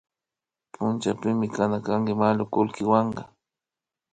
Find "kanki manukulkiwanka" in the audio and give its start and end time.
1.85-3.23